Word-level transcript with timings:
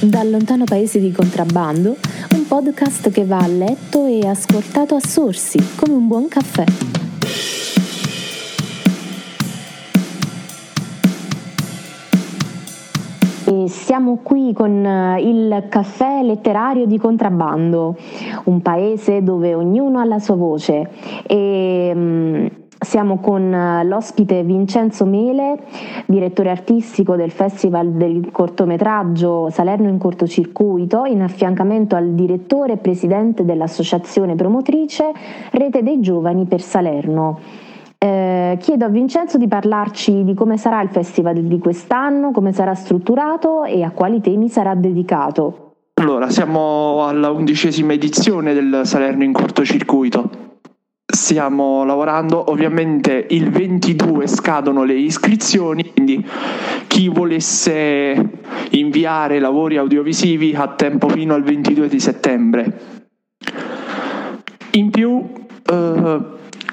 Dal 0.00 0.30
lontano 0.30 0.64
paese 0.64 1.00
di 1.00 1.10
contrabbando, 1.10 1.96
un 2.34 2.46
podcast 2.46 3.10
che 3.10 3.24
va 3.24 3.38
a 3.38 3.46
letto 3.46 4.04
e 4.04 4.26
ascoltato 4.26 4.94
a 4.94 5.00
sorsi, 5.00 5.58
come 5.74 5.94
un 5.94 6.06
buon 6.06 6.28
caffè. 6.28 6.64
E 13.46 13.68
siamo 13.68 14.18
qui 14.22 14.52
con 14.52 14.84
eh, 14.84 15.22
il 15.22 15.64
caffè 15.70 16.22
letterario 16.22 16.84
di 16.84 16.98
contrabbando, 16.98 17.96
un 18.44 18.60
paese 18.60 19.22
dove 19.22 19.54
ognuno 19.54 19.98
ha 19.98 20.04
la 20.04 20.18
sua 20.18 20.36
voce 20.36 20.90
e 21.26 21.92
mm, 21.94 22.46
siamo 22.86 23.18
con 23.18 23.52
eh, 23.52 23.84
l'ospite 23.84 24.44
Vincenzo 24.44 25.04
Mele, 25.04 25.58
direttore 26.06 26.50
artistico 26.50 27.16
del 27.16 27.32
Festival 27.32 27.90
del 27.90 28.30
cortometraggio 28.30 29.50
Salerno 29.50 29.88
in 29.88 29.98
cortocircuito, 29.98 31.04
in 31.04 31.20
affiancamento 31.20 31.96
al 31.96 32.14
direttore 32.14 32.74
e 32.74 32.76
presidente 32.76 33.44
dell'associazione 33.44 34.36
promotrice 34.36 35.12
Rete 35.50 35.82
dei 35.82 36.00
Giovani 36.00 36.44
per 36.44 36.60
Salerno. 36.60 37.40
Eh, 37.98 38.56
chiedo 38.60 38.84
a 38.84 38.88
Vincenzo 38.88 39.36
di 39.36 39.48
parlarci 39.48 40.22
di 40.22 40.34
come 40.34 40.56
sarà 40.56 40.80
il 40.80 40.90
festival 40.90 41.42
di 41.42 41.58
quest'anno, 41.58 42.30
come 42.30 42.52
sarà 42.52 42.74
strutturato 42.74 43.64
e 43.64 43.82
a 43.82 43.90
quali 43.90 44.20
temi 44.20 44.48
sarà 44.48 44.76
dedicato. 44.76 45.72
Allora, 45.94 46.30
siamo 46.30 47.04
alla 47.04 47.30
undicesima 47.30 47.94
edizione 47.94 48.54
del 48.54 48.82
Salerno 48.84 49.24
in 49.24 49.32
cortocircuito 49.32 50.45
stiamo 51.16 51.84
lavorando, 51.84 52.50
ovviamente 52.50 53.26
il 53.30 53.50
22 53.50 54.28
scadono 54.28 54.84
le 54.84 54.94
iscrizioni, 54.94 55.92
quindi 55.92 56.24
chi 56.86 57.08
volesse 57.08 58.30
inviare 58.70 59.40
lavori 59.40 59.78
audiovisivi 59.78 60.54
ha 60.54 60.68
tempo 60.68 61.08
fino 61.08 61.34
al 61.34 61.42
22 61.42 61.88
di 61.88 61.98
settembre. 61.98 62.80
In 64.72 64.90
più, 64.90 65.26
eh, 65.68 66.18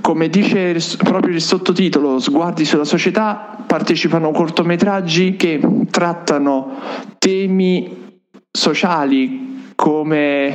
come 0.00 0.28
dice 0.28 0.76
proprio 0.98 1.34
il 1.34 1.40
sottotitolo, 1.40 2.18
Sguardi 2.18 2.64
sulla 2.64 2.84
società, 2.84 3.64
partecipano 3.66 4.32
cortometraggi 4.32 5.36
che 5.36 5.60
trattano 5.90 6.76
temi 7.18 8.20
sociali 8.50 9.72
come 9.74 10.54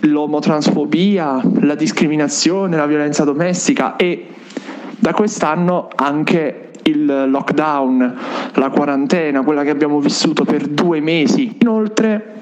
l'omotransfobia, 0.00 1.40
la 1.60 1.74
discriminazione, 1.74 2.76
la 2.76 2.86
violenza 2.86 3.24
domestica 3.24 3.96
e 3.96 4.26
da 4.98 5.12
quest'anno 5.12 5.88
anche 5.94 6.70
il 6.84 7.28
lockdown, 7.28 8.16
la 8.54 8.70
quarantena, 8.70 9.42
quella 9.42 9.62
che 9.62 9.70
abbiamo 9.70 10.00
vissuto 10.00 10.44
per 10.44 10.66
due 10.66 11.00
mesi. 11.00 11.56
Inoltre 11.60 12.38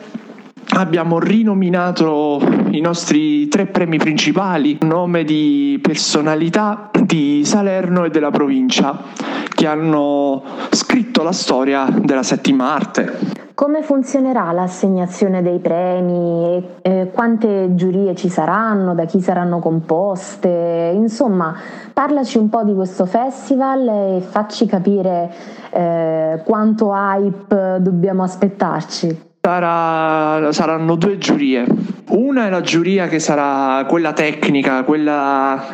abbiamo 0.70 1.18
rinominato 1.18 2.40
i 2.70 2.80
nostri 2.80 3.48
tre 3.48 3.66
premi 3.66 3.98
principali, 3.98 4.78
nome 4.82 5.24
di 5.24 5.78
personalità 5.82 6.90
di 7.00 7.42
Salerno 7.44 8.04
e 8.04 8.10
della 8.10 8.30
provincia, 8.30 9.04
che 9.48 9.66
hanno 9.66 10.42
scritto 10.70 11.22
la 11.22 11.32
storia 11.32 11.88
della 11.90 12.22
settima 12.22 12.72
arte. 12.72 13.47
Come 13.58 13.82
funzionerà 13.82 14.52
l'assegnazione 14.52 15.42
dei 15.42 15.58
premi? 15.58 16.64
Eh, 16.80 17.10
quante 17.12 17.74
giurie 17.74 18.14
ci 18.14 18.28
saranno? 18.28 18.94
Da 18.94 19.04
chi 19.04 19.20
saranno 19.20 19.58
composte? 19.58 20.92
Insomma, 20.94 21.56
parlaci 21.92 22.38
un 22.38 22.50
po' 22.50 22.62
di 22.62 22.72
questo 22.72 23.04
festival 23.04 23.88
e 23.88 24.20
facci 24.20 24.64
capire 24.66 25.34
eh, 25.70 26.40
quanto 26.44 26.92
hype 26.94 27.78
dobbiamo 27.80 28.22
aspettarci. 28.22 29.22
Sarà, 29.40 30.52
saranno 30.52 30.94
due 30.94 31.18
giurie. 31.18 31.66
Una 32.10 32.46
è 32.46 32.50
la 32.50 32.60
giuria 32.60 33.08
che 33.08 33.18
sarà 33.18 33.84
quella 33.86 34.12
tecnica, 34.12 34.84
quella 34.84 35.64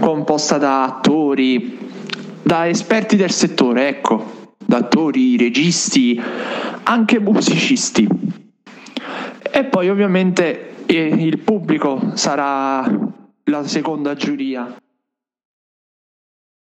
composta 0.00 0.56
da 0.56 0.84
attori, 0.84 1.78
da 2.40 2.66
esperti 2.68 3.16
del 3.16 3.32
settore, 3.32 3.88
ecco 3.88 4.40
da 4.66 4.78
attori, 4.78 5.36
registi, 5.36 6.20
anche 6.84 7.18
musicisti. 7.18 8.08
E 9.54 9.64
poi 9.64 9.88
ovviamente 9.90 10.84
eh, 10.86 11.06
il 11.06 11.38
pubblico 11.38 12.12
sarà 12.14 12.84
la 13.44 13.66
seconda 13.66 14.14
giuria. 14.14 14.74